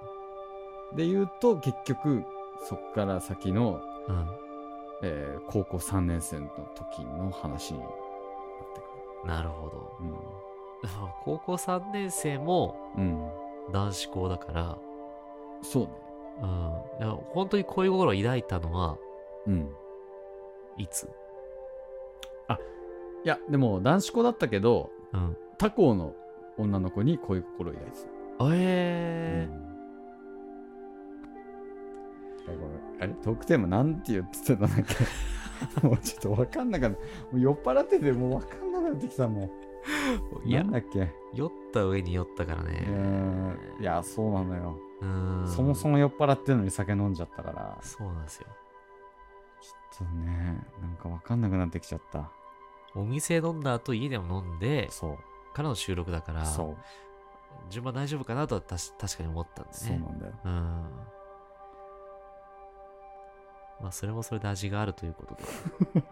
[0.94, 2.24] で言うと、結局、
[2.68, 4.26] そっから先の、うん。
[5.04, 7.92] えー高校3年生の時の話になって
[9.24, 9.72] くなるほど。
[10.00, 10.14] る。
[11.24, 13.02] 高校3年生もうん。
[13.66, 13.72] うん。
[13.72, 14.78] 男子校だから、
[15.62, 15.90] そうね。
[16.40, 16.48] うん。
[17.00, 18.96] いや本当に恋心を抱いたのは、
[19.46, 19.68] うん。
[20.78, 21.08] いつ？
[23.24, 25.36] いや、でも男子校だったけど、うん。
[25.56, 26.12] 他校の
[26.58, 28.06] 女の子に恋心を抱いてた。
[28.56, 29.48] え
[32.44, 32.52] あこ
[32.98, 34.70] れあれトークテーマなんて言ってたんだっ
[35.80, 36.96] けもうちょっとわかんなかった。
[36.96, 39.50] もう酔っ払っててもうわかんなくなってきたもん。
[39.86, 41.12] ー、 いやなん、だっけ？
[41.34, 43.56] 酔った上に酔ったからうね。
[43.80, 44.76] いや、そうなのよ。
[45.46, 48.46] そもそも酔っ払ってるのに酒飲んじゃったから、そうなんですよ。
[49.60, 52.30] ちょっとね、なんかわかんなくなってきちゃった。
[52.94, 54.88] お店飲んだ後家でも飲んで。
[55.54, 56.44] からの収録だから。
[57.68, 59.76] 順番大丈夫かなとはたし確かに思ったんでね。
[59.76, 60.32] そうなんだよ。
[60.44, 60.52] うん。
[63.82, 65.42] まあ、それもそれで味があるということで。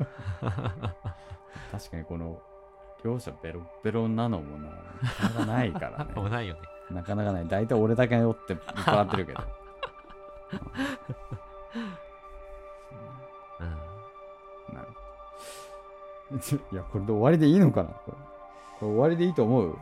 [1.71, 2.41] 確かにこの、
[3.05, 4.75] 両者ベロッベロなのもな、な
[5.11, 6.13] かなかないからね。
[6.17, 6.61] もうないよね。
[6.91, 7.49] なかなかない。
[7.49, 8.59] 大体俺だけ酔って酔
[9.03, 9.43] ってるけど。
[13.61, 14.75] うん。
[14.75, 14.89] なる
[16.73, 17.89] いや、これで終わりでいいのかな？
[17.91, 19.67] これこれ終わりでいいと思う？
[19.69, 19.75] も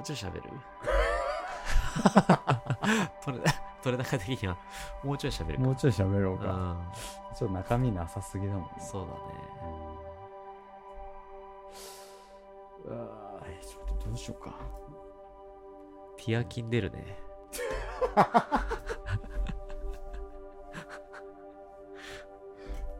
[0.00, 0.42] うちょい喋る？
[3.24, 3.44] 取れ、
[3.82, 4.56] 取れ高的には、
[5.02, 5.64] もうちょい喋るか。
[5.64, 6.76] もうちょい喋ろううか。
[7.32, 7.34] ん。
[7.34, 8.68] ちょっと中身なさすぎだもんね。
[8.78, 9.14] そうだね。
[12.86, 12.96] うん。
[12.96, 14.54] うわーちょっとどうしようか。
[16.16, 17.18] ティアキン出るね。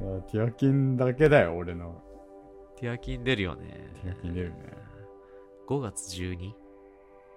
[0.01, 2.03] いや、ティアキンだけだよ、俺の。
[2.77, 3.91] ティアキン出るよね。
[4.03, 4.57] ティアキン出るね。
[5.69, 6.53] 5月 12?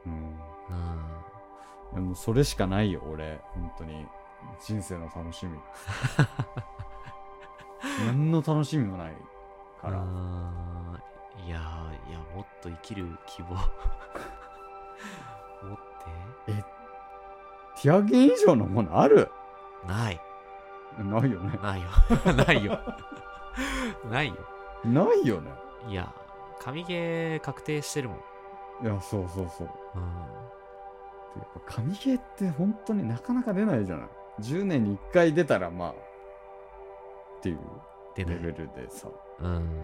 [0.06, 0.14] うん。
[0.14, 1.96] うん。
[1.96, 3.42] でもそれしかないよ、俺。
[3.54, 4.06] 本当に。
[4.60, 5.58] 人生の楽しみ。
[8.06, 9.14] 何の楽しみもない
[9.82, 9.98] から。
[11.46, 13.56] いやー、いや、もっと生きる希望。
[15.68, 15.78] 持っ
[16.46, 16.54] て？
[17.82, 19.30] ティアキン以上のものある？
[19.88, 20.20] ない。
[21.00, 21.60] ないよね。
[21.62, 21.90] ないよ。
[22.46, 22.80] ないよ。
[24.10, 24.36] ないよ。
[24.86, 25.52] ないよね。
[25.88, 26.14] いや、
[26.60, 28.16] 神ゲー確定してるも
[28.82, 28.86] ん。
[28.86, 29.70] いや、そうそうそう。
[29.96, 30.04] うん。
[30.04, 30.10] や
[31.44, 34.08] っぱ神ゲーって本当になかなか出ないじゃない。
[34.40, 35.96] 10年に1回出たらまあ、っ
[37.42, 37.60] ていう。
[38.16, 39.10] レベルでさ。
[39.40, 39.84] うん。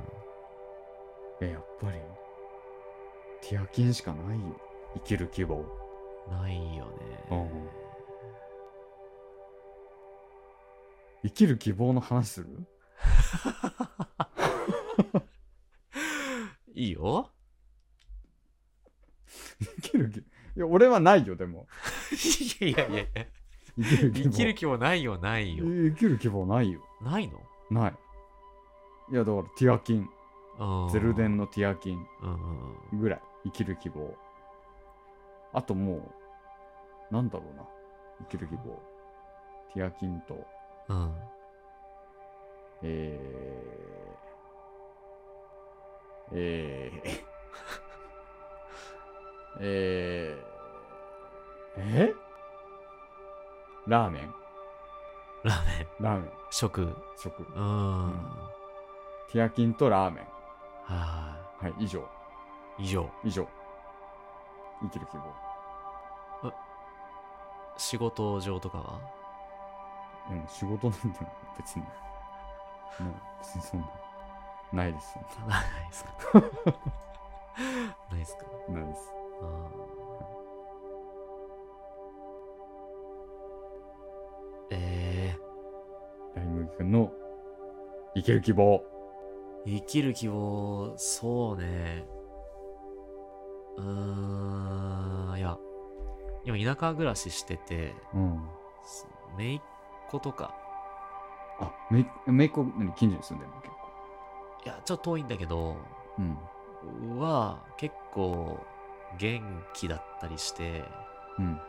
[1.41, 1.99] え、やっぱり、
[3.41, 4.59] ティアキンしかないよ。
[4.95, 5.65] 生きる希望。
[6.29, 6.91] ないよね。
[11.23, 12.47] 生きる希望の話する？
[16.73, 17.31] いいよ。
[19.59, 20.23] 生きる希い
[20.59, 21.67] や、俺はないよ、でも。
[22.61, 23.25] いやいやいや。
[23.81, 24.29] 生きる希望。
[24.31, 25.65] 生きる気もないよ、ないよ。
[25.65, 26.81] 生きる希望ないよ。
[27.01, 27.39] ないの？
[27.71, 27.93] ない。
[29.11, 30.09] いや、だからティアキン。
[30.59, 32.05] うんゼルデンのティアキン
[32.93, 33.21] ぐらい。
[33.45, 34.13] 生きる希望。
[35.53, 36.11] あとも
[37.09, 37.63] う、なんだろうな。
[38.29, 38.81] 生きる希望。
[39.73, 40.45] ティアキンと、
[40.89, 40.97] うん。
[40.97, 41.15] うん。
[42.83, 47.21] えー、えー、
[49.61, 52.13] えー、え
[53.89, 54.33] ラーメン。
[55.43, 56.03] ラーメン。
[56.03, 56.31] ラーメン。
[56.51, 56.95] 食。
[57.17, 57.43] 食。
[57.55, 58.07] うん。
[58.09, 58.13] ん。
[59.31, 60.25] ティアキンとラーメン。
[60.83, 61.73] ははい。
[61.79, 61.99] 以上。
[62.77, 62.83] い。
[62.83, 63.09] 以上。
[63.23, 63.47] 以上。
[64.81, 65.23] 生きる希望。
[67.77, 68.99] 仕事上とかは？
[70.29, 71.07] うん仕事なんて
[71.57, 71.89] 別に、ね、
[73.41, 73.87] 別にそんな。
[74.73, 75.17] ないです。
[75.47, 76.11] ないですか？
[78.11, 78.45] ないですか？
[78.69, 79.13] ないです。
[79.41, 79.45] え
[86.77, 87.11] くんの
[88.15, 88.83] 生きる希望。
[89.65, 92.07] ー、生きる希望、そうね。
[93.77, 95.57] うーん、いや、
[96.45, 98.49] 今田舎暮らししてて、うん。
[99.37, 99.61] 姪っ
[100.09, 100.55] 子とか、
[101.59, 103.61] あめめいっ子何近所に住んでるの？
[103.61, 103.75] 結構。
[104.65, 105.75] いや、ちょっと遠いんだけど、
[106.17, 106.37] うん。
[107.19, 108.57] は結構
[109.17, 109.41] 元
[109.73, 110.85] 気だったりして、
[111.37, 111.59] うん。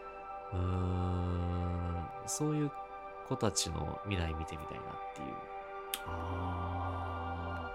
[0.52, 2.70] うーん、そういう
[3.30, 5.28] 子たちの未来見てみたいなっていう。
[6.06, 7.70] あ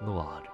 [0.00, 0.50] のはある。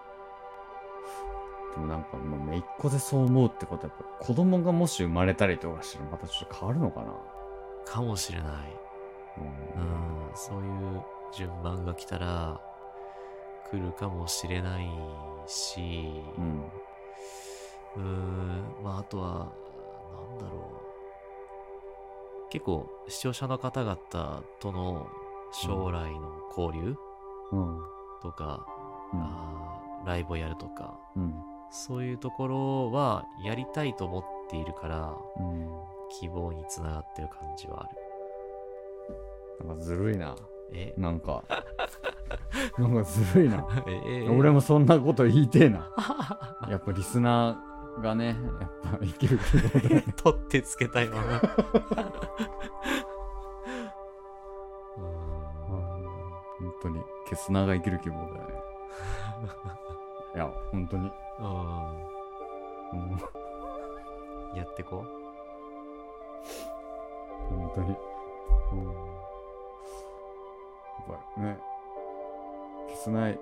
[1.73, 7.12] ーでもなんかもうめいっ子でそう思うってことはやっぱ子供がもし生まれたりとかしたらまたちょっと変わるのかな？
[7.87, 8.51] かもしれない。
[9.39, 11.03] ううん、そういう
[11.33, 12.61] 順番が来たら、
[13.71, 14.89] 来るかもしれない
[15.47, 16.64] し、うん
[17.97, 19.29] うーん、まああとは、
[20.29, 20.88] なんだろう。
[22.51, 25.07] 結構、視聴者の方々との
[25.53, 26.96] 将来の交流
[27.53, 27.78] うん
[28.22, 28.66] とか、
[29.12, 29.20] うん。
[29.20, 31.34] あーライブをやるとか、うん。
[31.70, 35.68] そういうところはやりたいと思っているから、うん。
[36.20, 37.88] 希望につながってる感じはあ
[39.62, 39.66] る。
[39.68, 40.34] なんかずるいな。
[40.72, 40.94] え？
[40.96, 41.42] なんか。
[42.78, 43.66] なんかずるいな。
[43.86, 44.28] え。
[44.28, 45.90] 俺もそんなこと言いてえな。
[46.70, 47.68] やっぱリスナー
[48.01, 51.22] がねやっぱ 生きる希望だよね取ってつけたいまま。
[51.22, 51.38] うーん
[56.59, 58.55] 本当にケスナーが生きる希望だよね
[60.34, 61.46] いや本当に、うん
[62.92, 63.18] うん
[64.57, 65.05] やってこ
[67.49, 67.96] 本当に。
[68.72, 68.84] うん。
[68.84, 68.92] や
[71.03, 71.59] っぱね、
[72.88, 73.38] 消せない、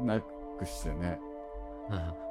[0.00, 0.20] な
[0.58, 1.18] くしてね。
[1.90, 1.94] う。
[1.94, 2.27] うん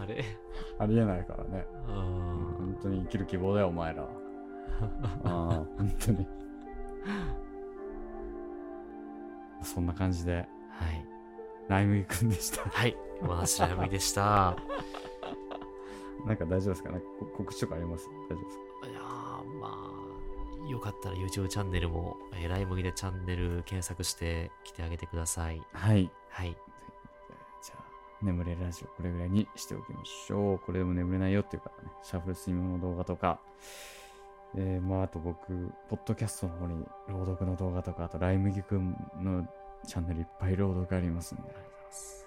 [0.00, 0.24] あれ？
[0.78, 1.66] ありえないからね。
[1.88, 4.02] うん本当に生きる希望だよ、お前ら。
[4.04, 4.08] あ
[5.24, 5.30] あ、
[5.76, 6.26] 本当に。
[9.62, 10.46] そんな感じで、はい。
[11.68, 12.62] ライムギくんでした。
[12.68, 12.96] はい。
[13.22, 14.56] お話らみでした。
[16.26, 16.90] なんか大丈夫ですか？
[16.90, 18.08] なんかこ告知とかあります？
[18.28, 18.88] 大丈夫ですか？
[18.88, 19.02] いやー
[19.58, 19.99] まあ、
[20.68, 25.62] よかったら YouTube チャンネルも、えーライ麦でチャンネル検索して来てあげてください。
[25.72, 26.10] はい。
[26.30, 26.56] はい。
[27.62, 27.84] じゃあ、
[28.22, 30.58] 眠れるラジオこれぐらいにしておきましょう。
[30.58, 33.40] これでも眠れないよっていう方ね、シャッフル睡眠の動画とか、
[34.56, 39.46] えー、まああと僕、ポッドキャストの方に朗読の動画とか、あとライ麦くんの
[39.86, 42.26] チャンネルいっぱい朗読ありますんで、ありがとうございます。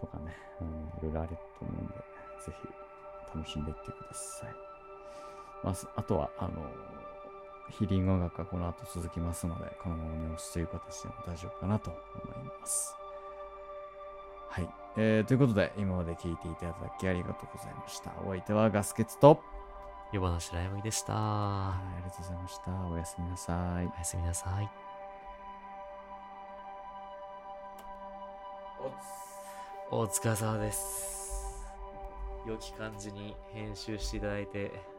[0.00, 4.73] とかね、うん、いろいろあると思うんで、ぜひ楽しんでいってください。
[5.64, 6.50] まあ、すあとは、あの、
[7.70, 11.98] ヒーリング音楽がこの後続きますので、このまま寝落ちという形でも大丈夫かなと思
[12.34, 12.94] います。
[14.50, 14.68] はい。
[14.96, 18.12] えー、ということで、今まで聞いていただきありがとうございました。
[18.24, 19.40] お相手はガスケツと、
[20.12, 21.14] 夜話ライ麦でした。
[21.14, 22.70] はい、ありがとうございました。
[22.92, 23.86] おやすみなさい。
[23.86, 24.70] おやすみなさい。
[29.90, 31.64] お疲れ様です。
[32.46, 34.93] 良き感じに編集していただいて